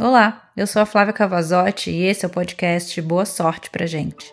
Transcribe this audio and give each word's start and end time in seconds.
Olá, 0.00 0.48
eu 0.56 0.64
sou 0.64 0.80
a 0.80 0.86
Flávia 0.86 1.12
Cavazotti 1.12 1.90
e 1.90 2.04
esse 2.04 2.24
é 2.24 2.28
o 2.28 2.30
podcast 2.30 3.02
Boa 3.02 3.26
Sorte 3.26 3.68
pra 3.68 3.84
gente. 3.84 4.32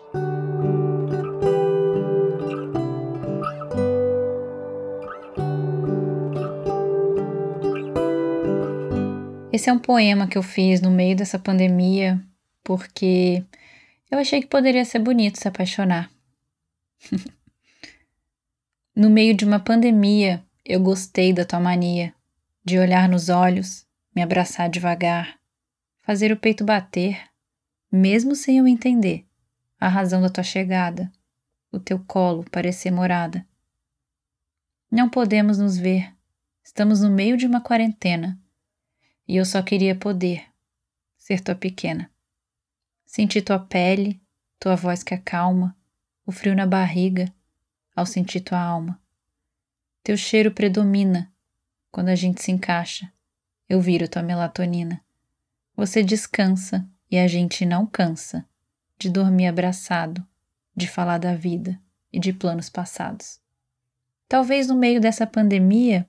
Esse 9.52 9.68
é 9.68 9.72
um 9.72 9.78
poema 9.80 10.28
que 10.28 10.38
eu 10.38 10.42
fiz 10.44 10.80
no 10.80 10.88
meio 10.88 11.16
dessa 11.16 11.36
pandemia 11.36 12.22
porque 12.62 13.42
eu 14.08 14.20
achei 14.20 14.40
que 14.40 14.46
poderia 14.46 14.84
ser 14.84 15.00
bonito 15.00 15.36
se 15.36 15.48
apaixonar. 15.48 16.08
no 18.94 19.10
meio 19.10 19.34
de 19.34 19.44
uma 19.44 19.58
pandemia, 19.58 20.44
eu 20.64 20.78
gostei 20.78 21.32
da 21.32 21.44
tua 21.44 21.58
mania 21.58 22.14
de 22.64 22.78
olhar 22.78 23.08
nos 23.08 23.28
olhos, 23.28 23.84
me 24.14 24.22
abraçar 24.22 24.70
devagar 24.70 25.36
fazer 26.06 26.30
o 26.30 26.36
peito 26.36 26.64
bater, 26.64 27.20
mesmo 27.90 28.36
sem 28.36 28.58
eu 28.58 28.68
entender 28.68 29.26
a 29.76 29.88
razão 29.88 30.22
da 30.22 30.28
tua 30.28 30.44
chegada, 30.44 31.10
o 31.72 31.80
teu 31.80 31.98
colo 31.98 32.48
parecer 32.48 32.92
morada. 32.92 33.44
Não 34.88 35.10
podemos 35.10 35.58
nos 35.58 35.76
ver, 35.76 36.14
estamos 36.62 37.00
no 37.00 37.10
meio 37.10 37.36
de 37.36 37.44
uma 37.44 37.60
quarentena 37.60 38.40
e 39.26 39.34
eu 39.34 39.44
só 39.44 39.60
queria 39.60 39.96
poder 39.96 40.46
ser 41.18 41.40
tua 41.40 41.56
pequena. 41.56 42.08
Sentir 43.04 43.42
tua 43.42 43.58
pele, 43.58 44.22
tua 44.60 44.76
voz 44.76 45.02
que 45.02 45.12
acalma, 45.12 45.76
o 46.24 46.30
frio 46.30 46.54
na 46.54 46.68
barriga 46.68 47.34
ao 47.96 48.06
sentir 48.06 48.42
tua 48.42 48.60
alma. 48.60 49.02
Teu 50.04 50.16
cheiro 50.16 50.52
predomina 50.52 51.34
quando 51.90 52.10
a 52.10 52.14
gente 52.14 52.40
se 52.40 52.52
encaixa. 52.52 53.12
Eu 53.68 53.80
viro 53.80 54.08
tua 54.08 54.22
melatonina. 54.22 55.04
Você 55.76 56.02
descansa 56.02 56.88
e 57.10 57.18
a 57.18 57.28
gente 57.28 57.66
não 57.66 57.86
cansa 57.86 58.48
de 58.98 59.10
dormir 59.10 59.46
abraçado, 59.46 60.26
de 60.74 60.88
falar 60.88 61.18
da 61.18 61.34
vida 61.34 61.78
e 62.10 62.18
de 62.18 62.32
planos 62.32 62.70
passados. 62.70 63.40
Talvez 64.26 64.66
no 64.68 64.74
meio 64.74 65.00
dessa 65.00 65.26
pandemia 65.26 66.08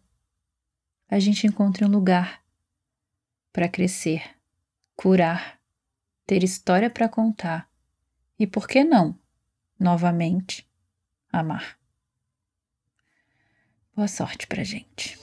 a 1.10 1.20
gente 1.20 1.45
encontre 1.45 1.84
um 1.84 1.90
lugar 1.90 2.42
para 3.52 3.68
crescer, 3.68 4.23
curar, 4.95 5.60
ter 6.26 6.44
história 6.44 6.90
para 6.90 7.10
contar 7.10 7.70
e, 8.40 8.48
por 8.48 8.68
que 8.68 8.84
não, 8.84 9.20
novamente, 9.80 10.70
amar. 11.32 11.78
Boa 13.95 14.08
sorte 14.08 14.45
pra 14.48 14.64
gente. 14.64 15.18